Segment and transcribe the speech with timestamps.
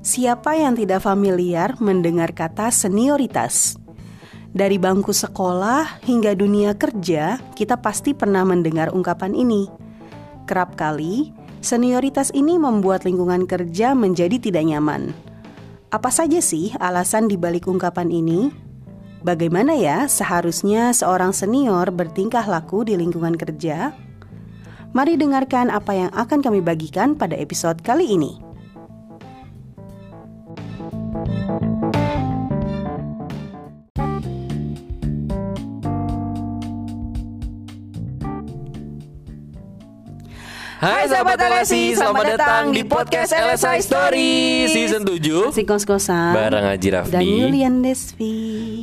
[0.00, 3.76] Siapa yang tidak familiar mendengar kata senioritas?
[4.48, 9.68] Dari bangku sekolah hingga dunia kerja, kita pasti pernah mendengar ungkapan ini.
[10.48, 15.12] Kerap kali, senioritas ini membuat lingkungan kerja menjadi tidak nyaman.
[15.92, 18.48] Apa saja sih alasan dibalik ungkapan ini?
[19.20, 23.92] Bagaimana ya seharusnya seorang senior bertingkah laku di lingkungan kerja?
[24.96, 28.49] Mari dengarkan apa yang akan kami bagikan pada episode kali ini.
[40.80, 46.32] Hai sahabat LSI, selamat datang di podcast LSI Story Season 7 Masih kos-kosan.
[46.32, 47.12] Barang Haji Raffi.
[47.12, 48.32] Dan Yulian Desvi.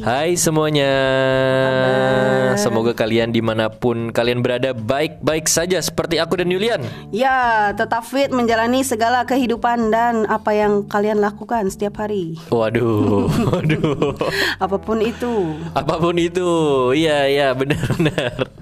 [0.05, 0.93] Hai semuanya.
[0.93, 2.61] Kabar?
[2.61, 8.05] Semoga kalian di mana pun kalian berada baik-baik saja seperti aku dan Yulian Ya, tetap
[8.05, 12.37] fit menjalani segala kehidupan dan apa yang kalian lakukan setiap hari.
[12.53, 14.13] Waduh, waduh.
[14.61, 15.57] Apa pun itu.
[15.73, 16.45] Apa pun itu,
[16.93, 18.53] iya iya benar-benar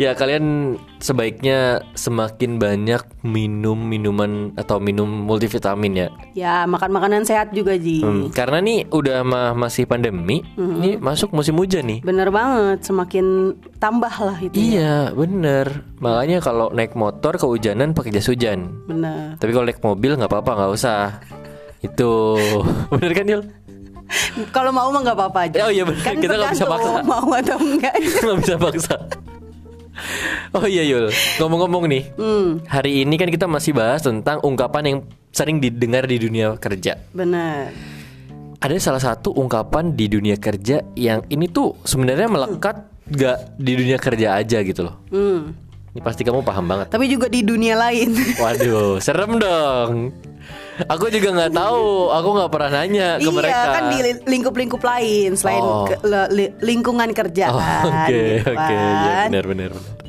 [0.00, 7.52] Ya kalian sebaiknya semakin banyak minum minuman atau minum multivitamin ya Ya, makan makanan sehat
[7.52, 12.00] juga Ji Hmm, karena nih udah mah masih pandemi, ini masuk musim hujan nih.
[12.00, 15.84] Bener banget, semakin tambah lah itu Iya, bener.
[16.00, 18.72] Makanya kalau naik motor kehujanan pakai jas hujan.
[18.88, 21.20] Bener Tapi kalau naik mobil nggak apa-apa, nggak usah.
[21.84, 22.40] Itu
[22.96, 23.42] bener kan Yul?
[24.50, 26.90] Kalau mau mah nggak apa-apa aja Oh iya bener, Kan kita nggak bisa paksa.
[27.06, 28.94] Mau atau enggak Nggak bisa paksa.
[30.50, 31.06] Oh iya Yul,
[31.38, 34.98] ngomong-ngomong nih, Hmm, hari ini kan kita masih bahas tentang ungkapan yang
[35.30, 36.98] sering didengar di dunia kerja.
[37.10, 37.70] bener
[38.58, 42.76] Ada salah satu ungkapan di dunia kerja yang ini tuh sebenarnya melekat
[43.08, 44.98] gak di dunia kerja aja gitu loh.
[45.08, 45.54] Hmm.
[45.90, 46.86] Ini pasti kamu paham banget.
[46.88, 48.10] Tapi juga di dunia lain
[48.42, 50.12] Waduh, serem dong.
[50.82, 53.64] Aku juga nggak tahu, aku nggak pernah nanya ke iya mereka.
[53.70, 55.84] kan di li- lingkup-lingkup lain selain Oh.
[55.84, 59.28] ke- le- li- lingkungan kerja Oh, kan, Oke, gitu oke, ya kan.
[59.28, 59.99] benar, benar, benar.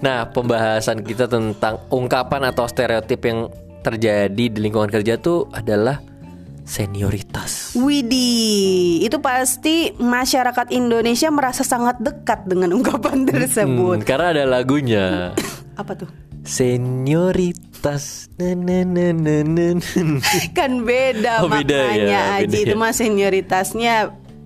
[0.00, 3.48] Nah, pembahasan kita tentang ungkapan atau stereotip yang
[3.80, 6.02] terjadi di lingkungan kerja tuh adalah
[6.66, 7.78] senioritas.
[7.78, 14.02] Widih, itu pasti masyarakat Indonesia merasa sangat dekat dengan ungkapan tersebut.
[14.02, 15.32] Hmm, karena ada lagunya.
[15.80, 16.10] Apa tuh?
[16.42, 18.26] Senioritas.
[20.58, 22.76] Kan beda Oh, beda makanya ya, Aji beda itu ya.
[22.76, 23.94] mah senioritasnya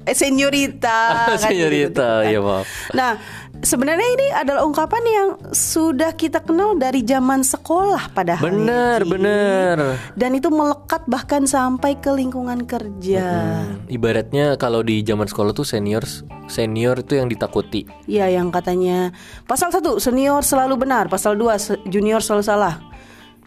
[0.00, 2.64] eh senyorita kan gitu-gitu ya maaf.
[2.96, 3.20] Nah,
[3.62, 8.42] sebenarnya ini adalah ungkapan yang sudah kita kenal dari zaman sekolah padahal.
[8.42, 9.10] Bener, Ji.
[9.10, 9.76] bener.
[10.16, 13.26] Dan itu melekat bahkan sampai ke lingkungan kerja.
[13.64, 16.02] Hmm, ibaratnya kalau di zaman sekolah tuh senior
[16.48, 17.86] senior itu yang ditakuti.
[18.04, 19.12] Ya yang katanya
[19.44, 22.74] pasal satu senior selalu benar, pasal 2 junior selalu salah.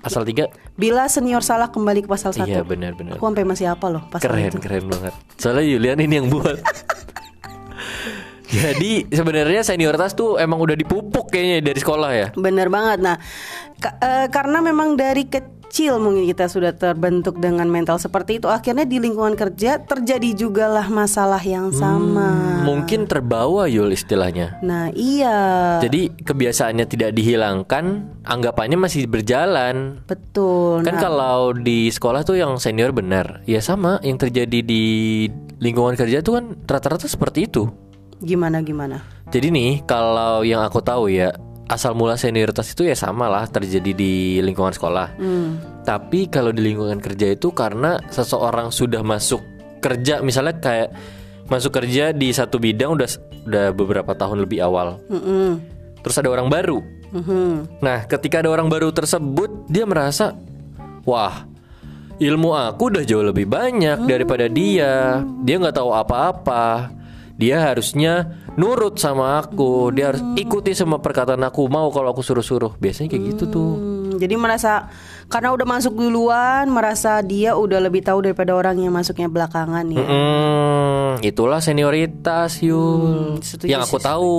[0.04, 3.88] Pasal 3 Bila senior salah kembali ke pasal 1 Iya benar-benar Aku sampai masih apa
[3.88, 4.60] loh pasal Keren itu.
[4.60, 6.60] keren banget Soalnya Yulian ini yang buat
[8.54, 13.02] Jadi sebenarnya senioritas tuh emang udah dipupuk kayaknya dari sekolah ya Bener banget.
[13.02, 13.18] Nah,
[13.78, 18.86] ka- eh, karena memang dari kecil mungkin kita sudah terbentuk dengan mental seperti itu, akhirnya
[18.86, 22.62] di lingkungan kerja terjadi juga lah masalah yang sama.
[22.62, 25.82] Mungkin terbawa Yul istilahnya Nah, iya.
[25.82, 30.86] Jadi kebiasaannya tidak dihilangkan Anggapannya masih berjalan Betul.
[30.86, 34.84] Kan Nah, kalau di sekolah tuh yang senior benar Ya sama yang terjadi di
[35.58, 37.68] lingkungan kerja tuh kan rata-rata seperti itu
[38.24, 39.04] gimana gimana?
[39.30, 41.36] Jadi nih kalau yang aku tahu ya
[41.68, 45.16] asal mula senioritas itu ya sama lah terjadi di lingkungan sekolah.
[45.16, 45.60] Hmm.
[45.84, 49.44] Tapi kalau di lingkungan kerja itu karena seseorang sudah masuk
[49.84, 50.96] kerja misalnya kayak
[51.52, 53.10] masuk kerja di satu bidang udah
[53.48, 55.00] udah beberapa tahun lebih awal.
[55.12, 55.60] Mm-mm.
[56.04, 56.80] Terus ada orang baru.
[57.14, 57.84] Mhm.
[57.84, 60.34] Nah, ketika ada orang baru tersebut dia merasa
[61.04, 61.46] wah
[62.18, 65.20] ilmu aku udah jauh lebih banyak daripada dia.
[65.44, 66.92] Dia nggak tahu apa-apa.
[67.44, 69.92] Dia harusnya nurut sama aku.
[69.92, 71.68] Dia harus ikuti semua perkataan aku.
[71.68, 72.80] Mau kalau aku suruh-suruh.
[72.80, 73.72] Biasanya kayak gitu tuh.
[73.76, 74.88] Hmm, jadi merasa
[75.28, 80.08] karena udah masuk duluan, merasa dia udah lebih tahu daripada orang yang masuknya belakangan ya.
[80.08, 83.44] Hmm, itulah senioritas Yul.
[83.44, 84.32] setuju yang aku tahu.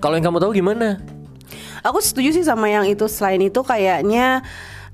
[0.00, 0.96] Kalau yang kamu tahu gimana?
[1.84, 3.04] Aku setuju sih sama yang itu.
[3.12, 4.40] Selain itu kayaknya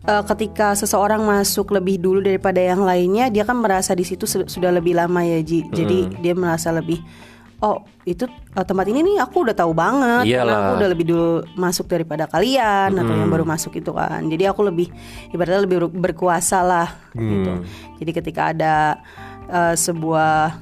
[0.04, 4.49] eh, ketika seseorang masuk lebih dulu daripada yang lainnya, dia kan merasa di situ su-
[4.49, 5.66] sudah lebih lama ya Ji.
[5.69, 6.99] Jadi dia merasa lebih
[7.62, 10.58] oh itu eh, tempat ini nih aku udah tahu banget karena Iyalah.
[10.66, 14.26] aku udah lebih dulu masuk daripada kalian atau yang baru masuk itu kan.
[14.26, 14.90] Jadi aku lebih
[15.31, 17.62] ibaratnya lebih ber- berkuasa lah gitu.
[18.02, 18.99] Jadi ketika ada
[19.46, 20.58] eh, sebuah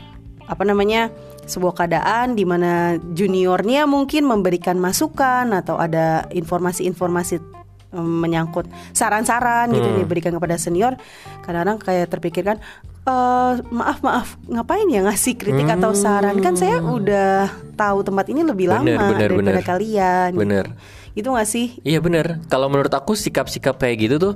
[0.51, 1.09] apa namanya
[1.47, 7.60] sebuah keadaan di mana juniornya mungkin memberikan masukan atau ada informasi-informasi
[7.93, 9.91] menyangkut saran-saran gitu Hmm.
[9.93, 10.95] yang diberikan kepada senior,
[11.41, 12.57] kadang-kadang kayak terpikirkan
[13.01, 18.45] eh maaf maaf ngapain ya ngasih kritik atau saran kan saya udah tahu tempat ini
[18.45, 18.85] lebih Hmm.
[18.85, 19.65] Bener, lama bener, daripada bener.
[19.65, 20.29] kalian.
[20.31, 20.41] gitu.
[20.41, 20.67] Bener.
[21.11, 21.75] Itu gak sih?
[21.83, 24.35] Iya bener Kalau menurut aku sikap-sikap kayak gitu tuh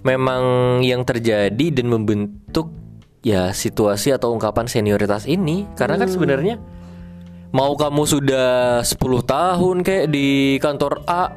[0.00, 0.42] Memang
[0.78, 2.70] yang terjadi dan membentuk
[3.18, 6.62] Ya situasi atau ungkapan senioritas ini Karena kan sebenarnya
[7.50, 8.46] Mau kamu sudah
[8.80, 8.94] 10
[9.24, 11.34] tahun kayak di kantor A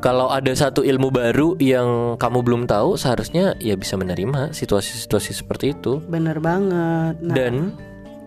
[0.00, 5.76] Kalau ada satu ilmu baru yang kamu belum tahu Seharusnya ya bisa menerima situasi-situasi seperti
[5.76, 6.00] itu.
[6.08, 7.20] Bener banget.
[7.20, 7.76] Nah, Dan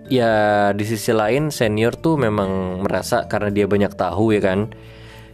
[0.06, 4.70] ya di sisi lain senior tuh memang merasa karena dia banyak tahu ya kan?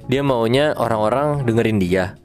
[0.07, 2.15] Dia maunya orang-orang dengerin dia.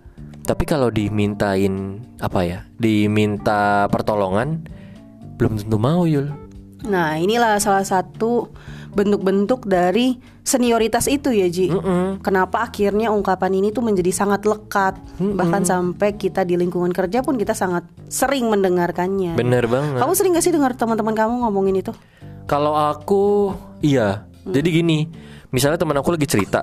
[0.46, 4.60] Tapi kalau dimintain apa ya Diminta pertolongan
[5.40, 6.28] Belum tentu mau Yul.
[6.84, 8.52] Nah, inilah salah satu
[8.94, 11.72] bentuk-bentuk dari senioritas itu ya, Ji.
[11.72, 12.20] Mm-mm.
[12.20, 17.40] Kenapa akhirnya ungkapan ini tuh menjadi sangat lekat, bahkan sampai kita di lingkungan kerja pun
[17.40, 19.34] kita sangat sering mendengarkannya.
[19.34, 21.92] Bener banget Kamu sering gak sih dengar teman-teman kamu ngomongin itu?
[22.44, 24.28] Kalau aku iya.
[24.44, 25.08] Jadi gini,
[25.48, 26.60] misalnya teman aku lagi cerita,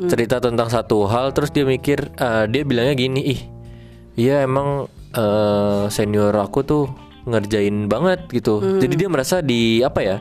[0.00, 3.40] cerita tentang satu hal, terus dia mikir, eh, dia bilangnya gini, ih,
[4.16, 6.88] iya emang eh, senior aku tuh
[7.28, 8.80] ngerjain banget gitu.
[8.80, 10.16] Jadi dia merasa di apa ya,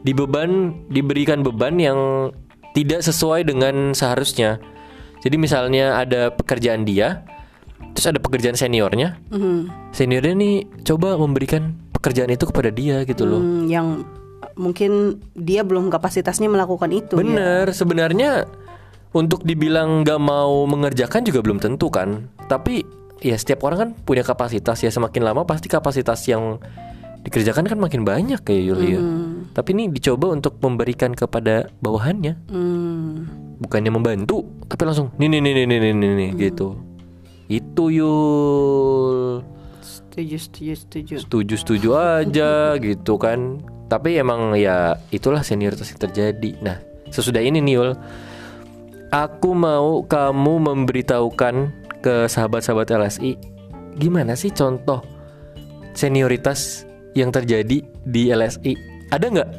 [0.00, 2.30] di beban, diberikan beban yang
[2.72, 4.62] tidak sesuai dengan seharusnya.
[5.20, 7.26] Jadi misalnya ada pekerjaan dia,
[7.92, 9.92] terus ada pekerjaan seniornya, Mhm.
[9.92, 10.54] seniornya nih
[10.86, 13.42] coba memberikan pekerjaan itu kepada dia gitu loh.
[13.44, 13.86] Hmm, yang
[14.56, 17.14] mungkin dia belum kapasitasnya melakukan itu.
[17.16, 17.20] ya.
[17.20, 18.48] Bener, sebenarnya
[19.12, 22.30] untuk dibilang gak mau mengerjakan juga belum tentu kan.
[22.48, 22.80] Tapi
[23.20, 26.56] ya setiap orang kan punya kapasitas ya semakin lama pasti kapasitas yang
[27.20, 29.00] dikerjakan kan makin banyak kayak Yulia.
[29.50, 33.26] Tapi ini dicoba untuk memberikan kepada bawahannya, Hmm.
[33.58, 36.78] bukannya membantu, tapi langsung nih nih nih nih nih nih, nih, nih," gitu.
[37.50, 39.42] Itu Yul.
[39.80, 41.14] Setuju, setuju, setuju.
[41.22, 42.50] setuju setuju aja
[42.82, 46.76] gitu kan tapi emang ya itulah senioritas yang terjadi nah
[47.08, 47.90] sesudah ini nih Yul
[49.10, 51.54] aku mau kamu memberitahukan
[52.02, 53.38] ke sahabat-sahabat LSI
[53.96, 55.02] gimana sih contoh
[55.94, 58.72] senioritas yang terjadi di LSI
[59.10, 59.50] ada nggak?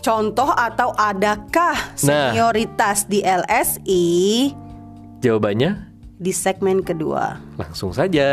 [0.00, 2.30] Contoh atau adakah Nah.
[2.30, 4.04] senioritas di LSI
[5.18, 5.90] jawabannya?
[6.16, 7.36] Di segmen kedua?
[7.58, 8.28] langsung saja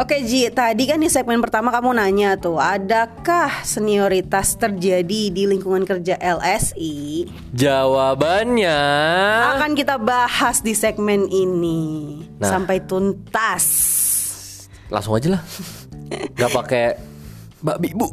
[0.00, 5.84] Oke Ji, tadi kan di segmen pertama kamu nanya tuh, adakah senioritas terjadi di lingkungan
[5.84, 7.28] kerja LSI?
[7.52, 8.80] jawabannya
[9.52, 12.48] Akan kita bahas di segmen ini Nah.
[12.48, 13.64] sampai tuntas.
[14.88, 15.42] langsung aja lah
[16.08, 16.96] nggak pakai
[17.68, 18.08] babi bu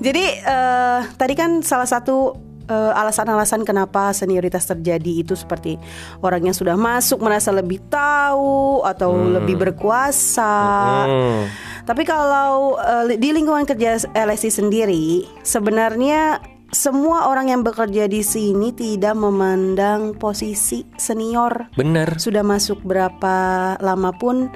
[0.00, 2.32] Jadi eh, tadi kan salah satu
[2.72, 5.76] eh, alasan-alasan kenapa senioritas terjadi itu seperti
[6.24, 10.56] orang yang sudah masuk merasa lebih tahu atau lebih berkuasa.
[11.04, 11.44] Hmm.
[11.84, 16.40] Tapi kalau eh, di lingkungan kerja LSI sendiri sebenarnya
[16.72, 23.36] semua orang yang bekerja di sini tidak memandang posisi senior bener sudah masuk berapa
[23.76, 24.48] lama pun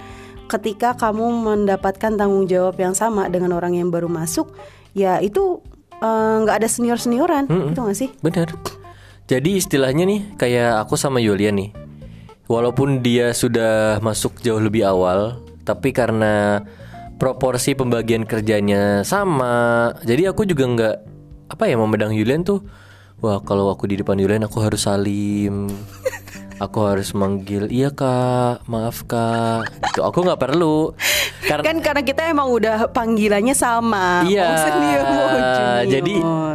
[0.48, 4.48] ketika kamu mendapatkan tanggung jawab yang sama dengan orang yang baru masuk
[4.96, 5.60] ya itu
[6.02, 8.48] eh, nggak ada senior senioran itu nggak sih Bener.
[9.26, 11.74] Jadi istilahnya nih kayak aku sama Yulia nih.
[12.46, 16.62] Walaupun dia sudah masuk jauh lebih awal, tapi karena
[17.18, 20.96] proporsi pembagian kerjanya sama, jadi aku juga nggak
[21.50, 22.62] apa ya memandang Yulian tuh.
[23.18, 25.66] Wah kalau aku di depan Yulian aku harus salim.
[26.56, 29.68] Aku harus manggil iya kak, maaf kak.
[29.92, 30.96] Itu aku nggak perlu.
[31.44, 34.56] Karena kan karena kita emang udah panggilannya sama iya.
[34.56, 35.84] senior mau junior.
[35.84, 36.14] Jadi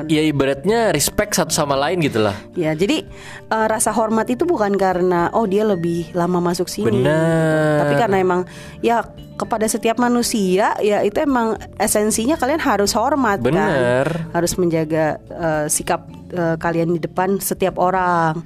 [0.09, 2.35] ya ibaratnya respect satu sama lain gitu lah.
[2.57, 3.05] ya jadi
[3.51, 7.85] eh, rasa hormat itu bukan karena oh dia lebih lama masuk sini Benar.
[7.85, 8.41] tapi karena emang
[8.83, 9.05] ya
[9.37, 14.05] kepada setiap manusia ya itu emang esensinya kalian harus hormat Bener.
[14.05, 18.41] kan harus menjaga eh, sikap eh, kalian di depan setiap orang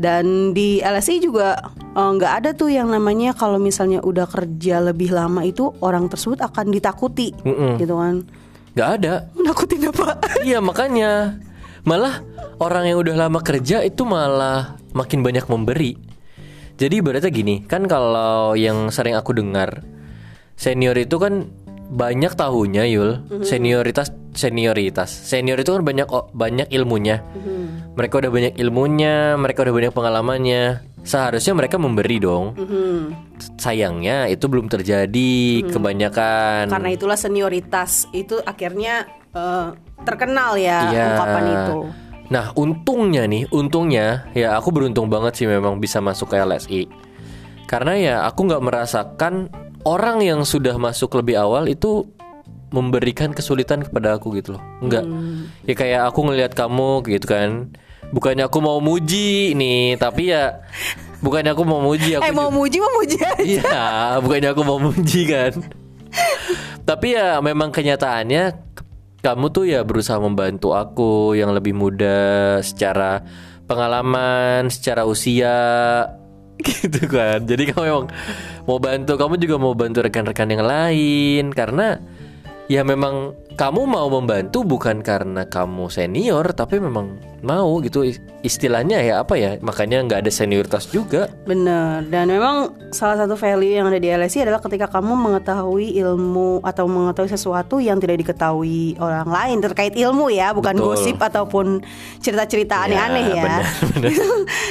[0.00, 5.12] dan di LSI juga eh, nggak ada tuh yang namanya kalau misalnya udah kerja lebih
[5.12, 7.76] lama itu orang tersebut akan ditakuti Mm-mm.
[7.76, 8.24] gitu kan
[8.70, 9.26] Gak ada.
[9.34, 10.16] menakutin apa
[10.48, 11.36] Iya makanya
[11.82, 12.22] malah
[12.62, 15.96] orang yang udah lama kerja itu malah makin banyak memberi.
[16.80, 19.84] Jadi ibaratnya gini, kan kalau yang sering aku dengar
[20.56, 21.48] senior itu kan
[21.90, 23.10] banyak tahunya Yul.
[23.42, 25.10] Senioritas senioritas.
[25.10, 27.22] Senior itu kan banyak banyak ilmunya.
[27.98, 30.64] Mereka udah banyak ilmunya, mereka udah banyak pengalamannya.
[31.00, 32.52] seharusnya mereka memberi dong.
[32.60, 32.96] Mhm.
[33.56, 36.68] Sayangnya itu belum terjadi kebanyakan.
[36.68, 39.68] Karena itulah senioritas itu akhirnya eh,
[40.04, 41.04] terkenal ya Iya.
[41.16, 41.78] ungkapan itu.
[42.28, 46.84] Nah, untungnya nih, untungnya ya aku beruntung banget sih memang bisa masuk ke LSI.
[47.64, 49.48] Karena ya aku nggak merasakan
[49.84, 52.08] orang yang sudah masuk lebih awal itu
[52.70, 54.62] memberikan kesulitan kepada aku gitu loh.
[54.78, 55.04] Enggak.
[55.66, 57.74] Ya kayak aku ngelihat kamu gitu kan.
[58.10, 60.66] Bukannya aku mau muji nih, tapi ya
[61.22, 63.38] bukannya aku mau muji aku Eh mau muji mau muji aja.
[63.38, 63.82] Iya,
[64.18, 65.52] bukannya aku mau muji kan.
[66.82, 68.70] Tapi ya memang kenyataannya
[69.22, 73.22] kamu tuh ya berusaha membantu aku yang lebih muda secara
[73.70, 75.54] pengalaman, secara usia
[76.68, 77.44] gitu kan.
[77.44, 78.06] Jadi kamu memang
[78.68, 81.98] mau bantu, kamu juga mau bantu rekan-rekan yang lain karena
[82.70, 88.04] ya memang kamu mau membantu bukan karena kamu senior tapi memang mau gitu
[88.40, 92.56] istilahnya ya apa ya makanya nggak ada senioritas juga Bener Dan memang
[92.88, 97.76] salah satu value yang ada di LSI adalah ketika kamu mengetahui ilmu Atau mengetahui sesuatu
[97.78, 100.86] yang tidak diketahui orang lain Terkait ilmu ya Bukan Betul.
[100.86, 101.80] gosip ataupun
[102.18, 104.12] cerita-cerita Ya, aneh-aneh ya, benar, benar.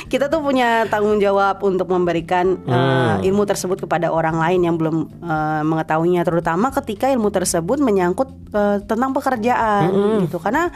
[0.08, 3.22] Kita tuh punya tanggung jawab untuk memberikan Hmm.
[3.22, 8.30] eh, ilmu tersebut kepada orang lain yang belum eh, mengetahuinya Terutama ketika ilmu tersebut menyangkut
[8.50, 10.20] eh, tentang pekerjaan Hmm.
[10.24, 10.70] gitu Karena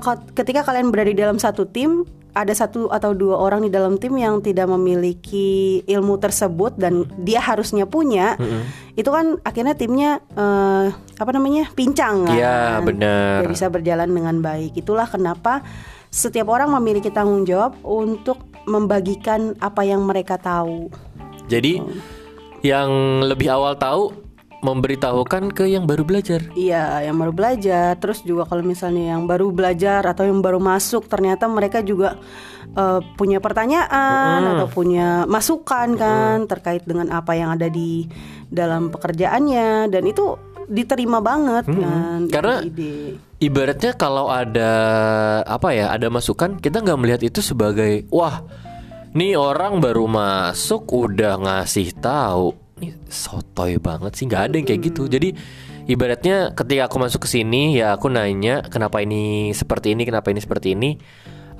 [0.00, 3.98] ko- ketika kalian berada di dalam satu tim ada satu atau dua orang di dalam
[3.98, 8.38] tim yang tidak memiliki ilmu tersebut dan dia harusnya punya
[8.94, 12.36] itu kan akhirnya timnya eh, apa namanya pincang kan.
[12.38, 13.42] Iya, benar.
[13.42, 14.78] Tidak bisa berjalan dengan baik.
[14.78, 15.66] Itulah kenapa
[16.10, 20.86] setiap orang memiliki tanggung jawab untuk membagikan apa yang mereka tahu.
[21.50, 21.82] Jadi
[22.62, 24.14] yang lebih awal tahu
[24.60, 26.44] memberitahukan ke yang baru belajar.
[26.52, 27.96] Iya, yang baru belajar.
[27.96, 32.20] Terus juga kalau misalnya yang baru belajar atau yang baru masuk, ternyata mereka juga
[32.76, 38.04] eh, punya pertanyaan atau punya masukan kan terkait dengan apa yang ada di
[38.52, 40.36] dalam pekerjaannya dan itu
[40.70, 42.30] diterima banget kan.
[42.30, 43.18] Karena- ide.
[43.40, 44.72] Ibaratnya kalau ada
[45.48, 48.44] apa ya, ada masukan, kita nggak melihat itu sebagai wah,
[49.16, 52.59] nih orang baru masuk udah ngasih tahu.
[53.12, 55.02] Sotoy banget sih, nggak ada yang kayak gitu.
[55.06, 55.36] Jadi
[55.90, 60.40] ibaratnya ketika aku masuk ke sini ya aku nanya kenapa ini seperti ini, kenapa ini
[60.40, 60.96] seperti ini.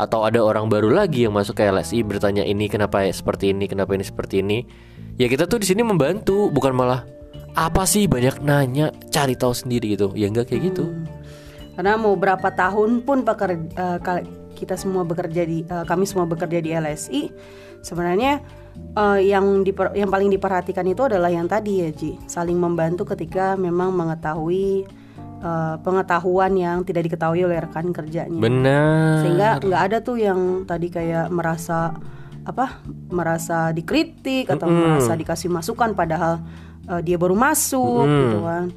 [0.00, 3.92] Atau ada orang baru lagi yang masuk ke LSI bertanya ini kenapa seperti ini, kenapa
[3.92, 4.64] ini seperti ini.
[5.20, 7.04] Ya kita tuh di sini membantu, bukan malah
[7.52, 10.16] apa sih banyak nanya, cari tahu sendiri gitu.
[10.16, 10.88] Ya enggak kayak gitu.
[11.76, 14.00] Karena mau berapa tahun pun pekerja,
[14.60, 17.22] kita semua bekerja di eh, kami semua bekerja di LSI
[17.80, 18.44] sebenarnya
[18.96, 22.18] eh, yang diper- yang paling diperhatikan itu adalah yang tadi ya Ji.
[22.26, 24.84] Saling membantu ketika memang mengetahui
[25.40, 28.40] eh, pengetahuan yang tidak diketahui oleh rekan kerjanya.
[28.40, 29.24] Benar.
[29.24, 31.94] sehingga nggak ada tuh yang tadi kayak merasa
[32.40, 32.80] apa
[33.12, 36.40] merasa dikritik atau merasa dikasih masukan padahal
[36.88, 38.68] eh, dia baru masuk gitu kan.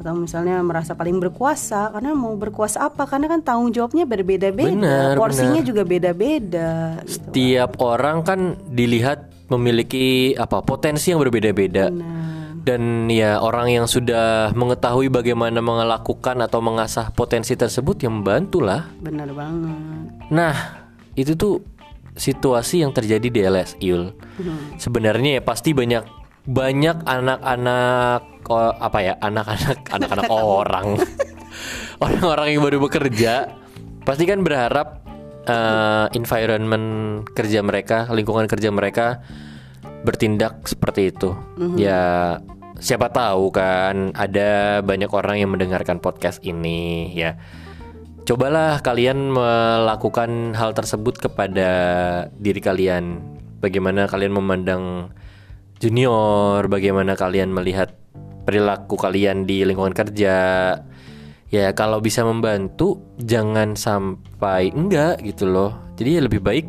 [0.00, 3.04] Atau misalnya merasa paling berkuasa karena mau berkuasa apa?
[3.04, 7.28] Karena kan tanggung jawabnya berbeda-beda Benar, porsinya juga beda-beda gitu.
[7.36, 11.90] Tiap orang kan dilihat memiliki apa potensi yang berbeda-beda.
[12.60, 18.84] Dan ya orang yang sudah mengetahui bagaimana melakukan atau mengasah potensi tersebut yang membantulah.
[19.00, 19.74] benar banget
[20.28, 20.54] Nah,
[21.16, 21.64] itu tuh
[22.14, 24.12] situasi yang terjadi di LS Yul.
[24.76, 26.04] Sebenarnya ya pasti banyak
[26.50, 30.28] banyak anak-anak oh, apa ya anak-anak anak-anak
[30.60, 30.96] orang
[32.04, 33.54] orang-orang yang baru bekerja
[34.08, 34.99] pasti kan berharap
[35.46, 36.86] eh, environment
[37.32, 39.22] kerja mereka lingkungan kerja mereka
[40.04, 41.36] bertindak seperti itu.
[41.76, 42.38] Ya
[42.80, 47.36] siapa tahu kan ada banyak orang yang mendengarkan podcast ini ya.
[48.24, 51.70] Cobalah kalian melakukan hal tersebut kepada
[52.36, 53.20] diri kalian.
[53.60, 55.12] Bagaimana kalian memandang
[55.80, 57.96] junior bagaimana kalian melihat
[58.44, 60.36] perilaku kalian di lingkungan kerja
[61.50, 65.74] ya kalau bisa membantu jangan sampai enggak gitu loh.
[65.98, 66.66] Jadi ya lebih baik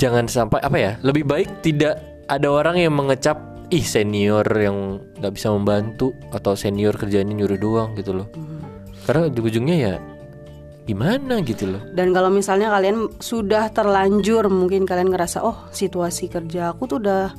[0.00, 3.38] jangan sampai apa ya lebih baik tidak ada orang yang mengecap
[3.70, 8.28] ih senior yang nggak bisa membantu atau senior kerjanya nyuruh doang gitu loh.
[9.06, 9.94] Karena ujung-ujungnya ya
[10.82, 11.82] gimana gitu loh.
[11.94, 17.30] Dan kalau misalnya kalian sudah terlanjur mungkin kalian ngerasa oh situasi kerja aku tuh udah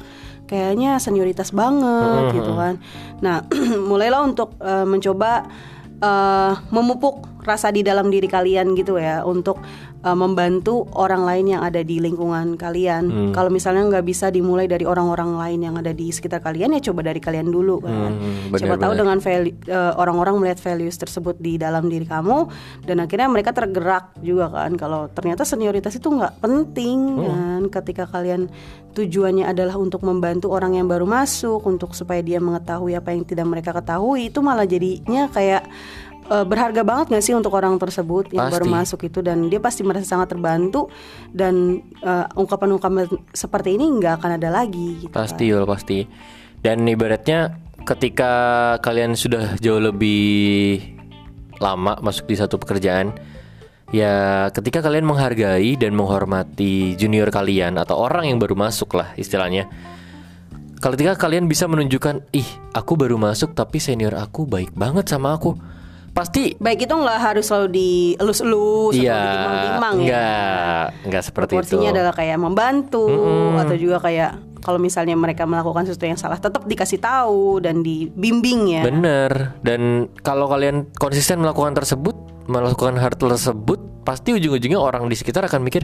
[0.47, 2.79] kayaknya senioritas banget gitu kan.
[3.19, 3.43] Nah,
[3.89, 5.47] mulailah untuk eh, mencoba
[6.03, 9.59] eh, memupuk rasa di dalam diri kalian gitu ya untuk
[10.03, 13.03] uh, membantu orang lain yang ada di lingkungan kalian.
[13.09, 13.31] Hmm.
[13.31, 17.07] Kalau misalnya nggak bisa dimulai dari orang-orang lain yang ada di sekitar kalian ya coba
[17.07, 18.11] dari kalian dulu kan.
[18.13, 18.99] Hmm, Siapa tahu benar-benar.
[18.99, 22.47] dengan value, uh, orang-orang melihat values tersebut di dalam diri kamu
[22.85, 27.25] dan akhirnya mereka tergerak juga kan kalau ternyata senioritas itu nggak penting Hmm.
[27.25, 28.51] kan ketika kalian
[28.93, 33.47] tujuannya adalah untuk membantu orang yang baru masuk untuk supaya dia mengetahui apa yang tidak
[33.47, 35.65] mereka ketahui itu malah jadinya kayak
[36.29, 38.77] uh, berharga banget gak sih untuk orang tersebut yang baru Pasti.
[38.77, 40.87] masuk itu dan dia pasti merasa sangat terbantu
[41.31, 46.05] dan uh, ungkapan-ungkapan seperti ini nggak akan ada lagi gitu Pasti Yul, pasti.
[46.63, 48.31] Dan ibaratnya ketika
[48.79, 50.79] kalian sudah jauh lebih
[51.59, 53.11] lama masuk di satu pekerjaan,
[53.91, 59.67] ya ketika kalian menghargai dan menghormati junior kalian atau orang yang baru masuk lah istilahnya.
[60.83, 65.31] Kalau ketika kalian bisa menunjukkan, ih aku baru masuk tapi senior aku baik banget sama
[65.31, 65.55] aku,
[66.13, 71.57] pasti baik itu nggak harus selalu dielus-elus atau Iya, ditimang-timang ya enggak, enggak seperti itu.
[71.57, 73.05] Proporsinya adalah kayak membantu
[73.57, 74.31] atau juga kayak
[74.63, 78.87] kalau misalnya mereka melakukan sesuatu yang salah tetap dikasih tahu dan dibimbing ya.
[78.87, 82.15] Bener Dan kalau kalian konsisten melakukan tersebut
[82.47, 85.83] Melakukan hal tersebut Pasti ujung-ujungnya orang di sekitar akan mikir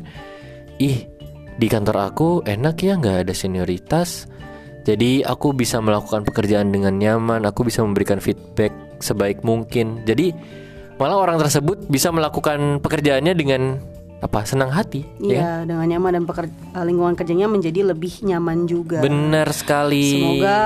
[0.80, 1.12] Ih
[1.60, 4.32] di kantor aku enak ya nggak ada senioritas
[4.88, 10.32] Jadi aku bisa melakukan pekerjaan dengan nyaman Aku bisa memberikan feedback sebaik mungkin Jadi
[11.00, 13.80] malah orang tersebut bisa melakukan pekerjaannya dengan
[14.20, 15.32] apa senang hati ya?
[15.32, 19.00] Iya, dengan nyaman dan peker- eh, lingkungan kerjanya menjadi lebih nyaman juga.
[19.00, 20.60] Benar sekali Semoga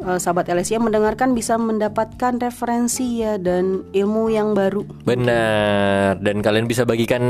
[0.00, 4.88] eh, sahabat LSI yang mendengarkan bisa mendapatkan referensi ya dan ilmu yang baru.
[5.04, 7.20] Benar, dan kalian bisa bagikan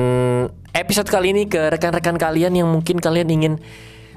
[0.71, 3.55] episode kali ini ke rekan-rekan kalian yang mungkin kalian ingin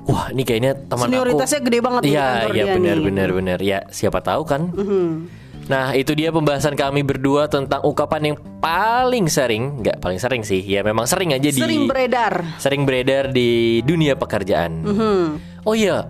[0.03, 3.59] Wah, ini kayaknya teman aku Senioritasnya gede banget Iya, iya benar benar benar.
[3.63, 4.67] Ya, siapa tahu kan.
[4.75, 5.41] Mhm.
[5.71, 10.59] Nah, itu dia pembahasan kami berdua tentang ungkapan yang paling sering, nggak paling sering sih.
[10.59, 12.59] Ya memang sering aja di Sering beredar.
[12.59, 14.83] sering beredar di dunia pekerjaan.
[14.83, 15.23] Mhm.
[15.63, 16.07] Oh iya.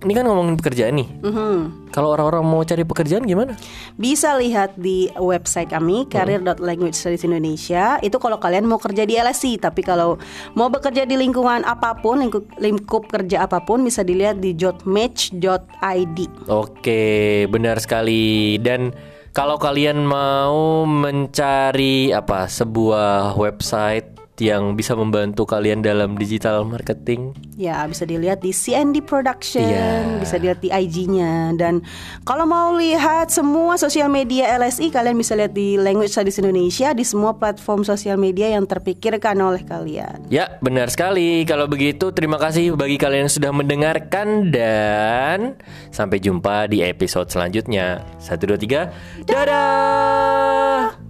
[0.00, 1.08] Ini kan ngomongin pekerjaan nih.
[1.20, 1.92] Mhm.
[1.92, 3.52] Kalau orang-orang mau cari pekerjaan gimana?
[4.00, 8.00] Bisa lihat di website kami career.language studies Indonesia.
[8.00, 10.16] Itu kalau kalian mau kerja di LSI, tapi kalau
[10.56, 16.18] mau bekerja di lingkungan apa pun, lingkup, lingkup kerja apa pun bisa dilihat di jobmatch.id.
[16.48, 18.56] Oke, benar sekali.
[18.56, 18.96] Dan
[19.36, 27.84] kalau kalian mau mencari apa sebuah website yang bisa membantu kalian dalam digital marketing, Ya,
[27.84, 30.16] bisa dilihat di CND Production, Iya.
[30.16, 31.84] bisa dilihat di IG-nya dan
[32.24, 37.04] kalau mau lihat semua sosial media LSI kalian bisa lihat di Language Studies Indonesia di
[37.04, 40.24] semua platform sosial media yang terpikirkan oleh kalian.
[40.32, 41.44] Ya, benar sekali.
[41.44, 45.60] Kalau begitu, terima kasih bagi kalian yang sudah mendengarkan dan
[45.92, 48.08] sampai jumpa di episode selanjutnya.
[48.16, 48.88] Satu, dua, tiga.
[49.28, 51.09] Dadah!